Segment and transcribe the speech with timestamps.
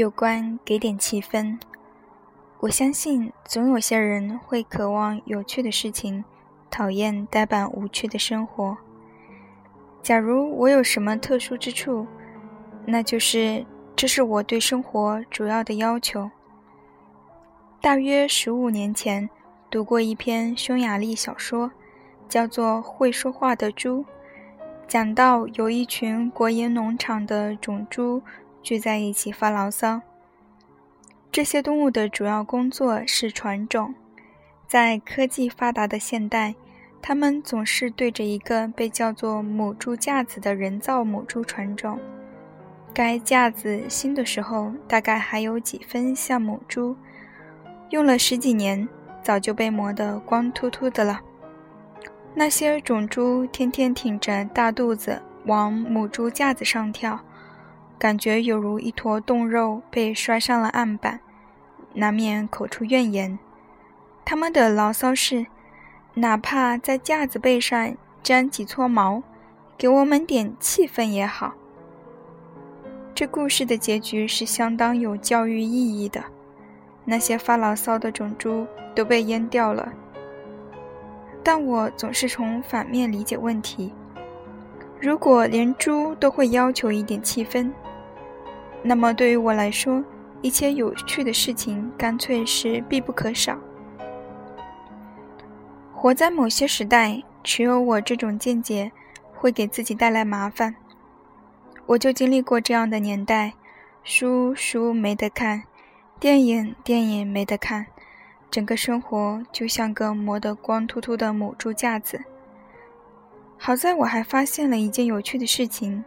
[0.00, 1.58] 有关给点气氛，
[2.60, 6.24] 我相信总有些人会渴望有趣的事情，
[6.70, 8.78] 讨厌呆板无趣的生活。
[10.02, 12.06] 假如我有什么特殊之处，
[12.86, 16.30] 那就是这是我对生活主要的要求。
[17.82, 19.28] 大约十五年前，
[19.70, 21.70] 读过一篇匈牙利小说，
[22.26, 24.00] 叫做《会说话的猪》，
[24.88, 28.22] 讲到有一群国营农场的种猪
[28.62, 30.00] 聚在一起发牢骚。
[31.32, 33.94] 这些动物的主要工作是传种，
[34.66, 36.54] 在科技发达的现代。
[37.02, 41.98] 他们总是对着一个被叫做母猪架子的人造母猪传种。
[42.92, 46.94] 该架子新的时候大概还有几分像母猪，
[47.88, 48.86] 用了十几年，
[49.22, 51.22] 早就被磨得光秃秃的了。
[52.34, 57.18] 那些种猪天天挺着大肚子往母猪架子上跳，
[58.00, 61.20] 感觉有如一坨冻肉被摔上了案板，
[61.94, 63.38] 难免口出怨言。
[64.24, 65.46] 他们的牢骚是。
[66.14, 69.22] 哪怕在架子背上粘几撮毛，
[69.78, 71.54] 给我们点气氛也好。
[73.14, 76.20] 这故事的结局是相当有教育意义的。
[77.04, 79.92] 那些发牢骚的种猪都被阉掉了。
[81.44, 83.94] 但我总是从反面理解问题：
[84.98, 87.70] 如果连猪都会要求一点气氛，
[88.82, 90.02] 那么对于我来说，
[90.42, 93.58] 一切有趣的事情干脆是必不可少。
[95.94, 98.90] 活在某些时代，持有我这种见解，
[99.34, 100.74] 会给自己带来麻烦。
[101.84, 103.52] 我就经历过这样的年代：
[104.02, 105.64] 书书没得看，
[106.18, 107.84] 电影电影没得看，
[108.50, 112.18] 整个生活就像个磨得光秃秃的母猪架子。
[113.58, 116.02] 好在我还发现了一件有趣的事情，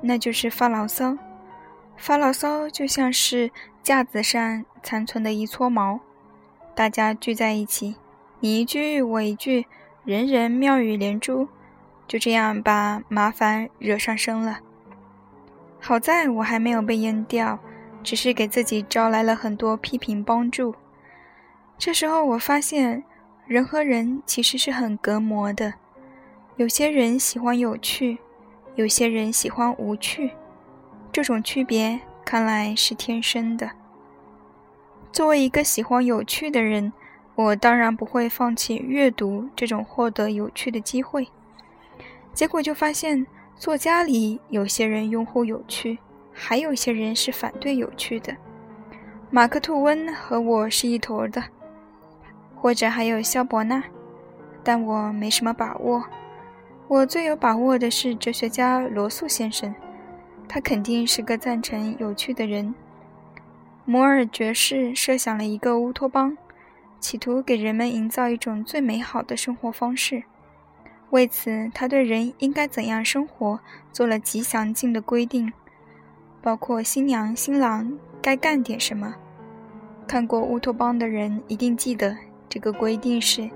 [0.00, 1.16] 那就是发牢骚。
[1.96, 3.50] 发牢骚就像是
[3.82, 6.00] 架子上残存的一撮毛，
[6.74, 7.96] 大家聚在一起。
[8.40, 9.66] 你一句我一句，
[10.04, 11.48] 人人妙语连珠，
[12.06, 14.60] 就这样把麻烦惹上身了。
[15.80, 17.58] 好在我还没有被淹掉，
[18.02, 20.74] 只是给自己招来了很多批评帮助。
[21.78, 23.02] 这时候我发现，
[23.46, 25.74] 人和人其实是很隔膜的。
[26.56, 28.18] 有些人喜欢有趣，
[28.74, 30.30] 有些人喜欢无趣，
[31.16, 33.70] 这种区别看来是天生的。
[35.10, 36.92] 作为一个喜欢有趣的人。
[37.36, 41.26] 我当然不会放弃阅读这种获得有趣的机会，
[42.34, 45.98] 结果就发现，作家里有些人拥护有趣，
[46.34, 48.36] 还有些人是反对有趣的。
[49.30, 51.42] 马克吐温和我是一坨的，
[52.54, 53.82] 或者还有萧伯纳，
[54.62, 56.04] 但我没什么把握。
[56.88, 59.74] 我最有把握的是哲学家罗素先生，
[60.48, 62.74] 他肯定是个赞成有趣的人。
[63.84, 66.36] 摩尔爵士设想了一个乌托邦。
[66.98, 70.24] 企图给人们营造一种最美好的生活方式，
[71.10, 73.60] 为此，他对人应该怎样生活
[73.92, 75.52] 做了极详尽的规定，
[76.42, 79.14] 包括新娘新郎该干点什么。
[80.08, 82.16] 看过《乌托邦》的人一定记得，
[82.48, 83.48] 这个规定是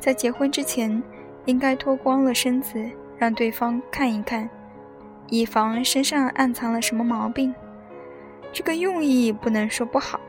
[0.00, 1.00] 在结婚之前
[1.44, 2.82] 应该脱光了身子，
[3.18, 4.48] 让对方看一看，
[5.28, 7.54] 以防身上暗藏了什么毛病。
[8.52, 10.20] 这个用意不能说不好。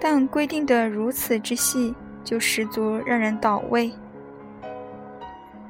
[0.00, 1.94] 但规定的如此之细，
[2.24, 3.92] 就十足让人倒胃。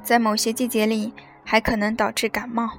[0.01, 1.13] 在某些季节里，
[1.43, 2.71] 还可能导致感冒。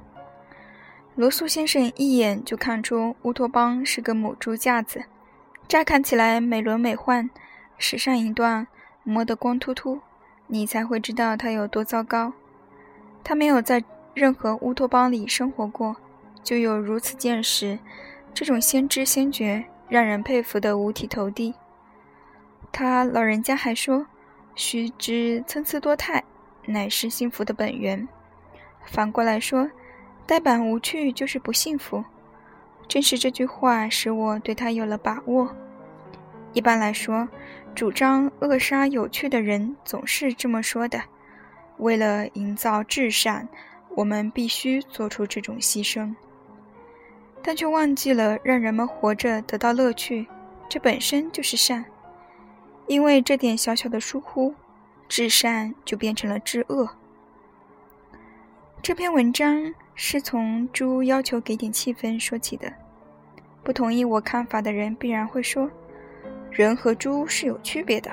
[1.15, 5.05] 罗素先生一眼就看出乌托邦是个母猪架子，
[5.65, 7.29] 乍看起来美轮美奂，
[7.77, 8.67] 时尚一段，
[9.03, 10.01] 磨得光秃秃，
[10.47, 12.33] 你才会知道它有多糟糕。
[13.23, 13.81] 他没有在
[14.15, 15.95] 任何乌托邦里生活过，
[16.43, 17.77] 就有如此见识，
[18.33, 19.65] 这种先知先觉。
[19.87, 21.53] 让人佩服的五体投地。
[22.71, 24.07] 他老人家还说
[24.55, 26.23] ：“须知参差多态，
[26.65, 28.07] 乃是幸福的本源。”
[28.83, 29.69] 反过来说，
[30.25, 32.03] 呆板无趣就是不幸福。
[32.87, 35.55] 正是这句话使我对他有了把握。
[36.53, 37.27] 一般来说，
[37.75, 40.99] 主张扼杀有趣的人总是这么说的
[41.77, 43.47] ：“为了营造至善，
[43.95, 46.13] 我们必须做出这种牺牲。”
[47.41, 50.27] 但却忘记了让人们活着得到乐趣，
[50.67, 51.85] 这本身就是善。
[52.87, 54.53] 因为这点小小的疏忽，
[55.07, 56.89] 至善就变成了至恶。
[58.81, 62.71] 这篇文章是从猪要求给点气氛说起的。
[63.63, 65.69] 不同意我看法的人必然会说，
[66.51, 68.11] 人和猪是有区别的。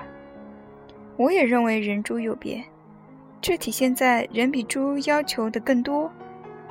[1.19, 2.65] 我也认为人猪有别，
[3.43, 6.09] 这体现在人比猪要求的更多，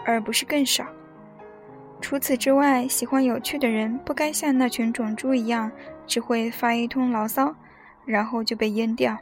[0.05, 0.87] 而不是更少。
[1.99, 5.69] 除此之外，喜欢有趣的人不该像那群种猪一样，
[6.07, 7.53] 只会发一通牢骚，
[8.05, 9.17] 然后就被淹掉。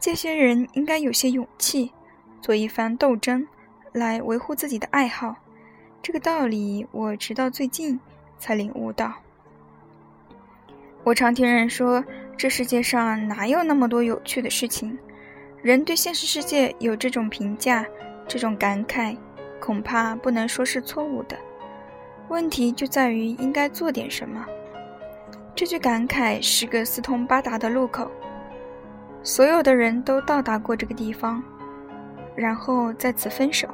[0.00, 1.92] 这些人应该有些勇气，
[2.42, 3.46] 做一番斗争，
[3.92, 5.36] 来维护自己的爱好。
[6.02, 8.00] 这个道理，我直到最近
[8.40, 9.14] 才领悟到。
[11.04, 12.04] 我常听人说，
[12.36, 14.98] 这世界上哪有那么多有趣的事情？
[15.62, 17.84] 人对现实世界有这种评价，
[18.26, 19.14] 这种感慨，
[19.60, 21.36] 恐怕不能说是错误的。
[22.28, 24.46] 问题就在于应该做点什么。
[25.54, 28.10] 这句感慨是个四通八达的路口，
[29.22, 31.42] 所有的人都到达过这个地方，
[32.34, 33.68] 然后在此分手。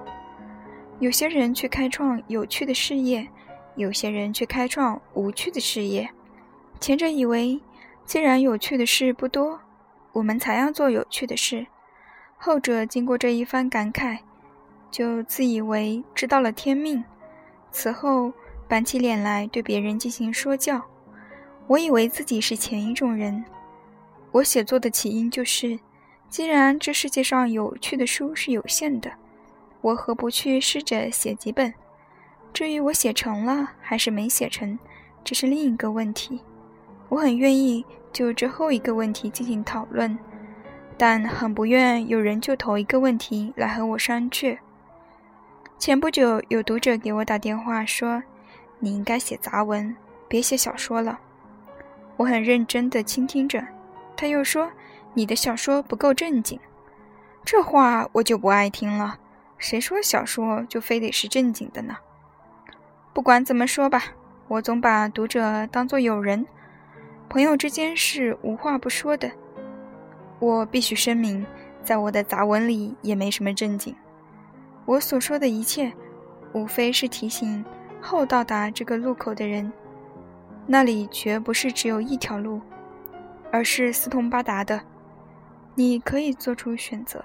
[0.99, 3.29] 有些人去开创有趣的事业，
[3.77, 6.11] 有些人去开创无趣的事业。
[6.81, 7.61] 前者以为，
[8.05, 9.61] 既然有趣的事不多，
[10.15, 11.67] 我们才要做有趣的事；
[12.37, 14.19] 后者经过这一番感慨，
[14.91, 17.03] 就自以为知道了天命，
[17.71, 18.33] 此后。
[18.69, 20.83] 板起脸来对别人进行说教，
[21.69, 23.45] 我以为自己是前一种人。
[24.33, 25.79] 我写作的起因就是，
[26.29, 29.13] 既然这世界上有趣的书是有限的，
[29.83, 31.73] 我何不去试着写几本？
[32.53, 34.77] 至于我写成了还是没写成，
[35.23, 36.41] 这是另一个问题。
[37.09, 40.19] 我很愿意就这后一个问题进行讨论，
[40.97, 44.59] 但很不愿有人就头一个问题来和我商榷。
[45.79, 48.23] 前不久有读者给我打电话说。
[48.79, 49.97] 你应该写杂文，
[50.29, 51.19] 别写小说了。
[52.19, 53.67] 我很认真地倾听着，
[54.15, 54.71] 他又说
[55.15, 56.61] ：“你的小说不够正经。”
[57.43, 59.19] 这话我就不爱听了。
[59.57, 61.97] 谁说小说就非得是正经的呢？
[63.15, 64.05] 不管怎么说吧，
[64.47, 66.47] 我总把读者当作友人，
[67.31, 69.33] 朋友之间是无话不说的。
[70.39, 71.47] 我必须声明，
[71.83, 73.95] 在我的杂文里也没什么正经。
[74.85, 75.93] 我所说的一切，
[76.53, 77.65] 无非是提醒。
[78.01, 79.73] 后到达这个路口的人，
[80.67, 82.61] 那里绝不是只有一条路，
[83.51, 84.81] 而是四通八达的。
[85.75, 87.25] 你可以做出选择。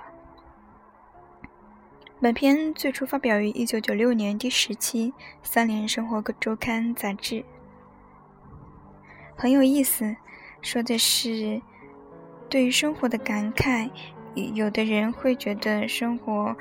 [2.19, 5.11] 本篇最初发表于一九九六年第十期
[5.43, 7.43] 《三联生活周刊》杂志，
[9.35, 10.15] 很有意思，
[10.61, 11.61] 说的是
[12.51, 13.89] 对于生活的感慨。
[14.53, 16.55] 有的人会觉得生活。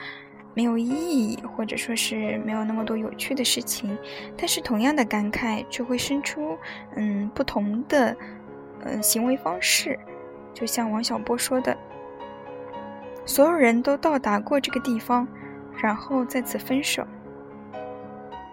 [0.52, 3.96] 没有意义，或者说是没有那么多有趣的事情，
[4.36, 6.58] 但是同样的感慨就会生出
[6.96, 8.14] 嗯不同的
[8.80, 9.96] 嗯行为方式。
[10.52, 11.74] 就像王小波说的
[13.24, 15.26] ：“所有人都到达过这个地方，
[15.80, 17.06] 然后再次分手。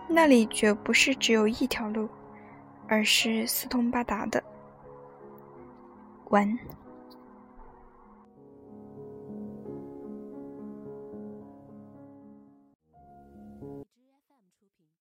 [0.07, 2.07] 那里绝不是只有一条路，
[2.87, 4.41] 而是四通八达的。”
[6.29, 6.57] 完。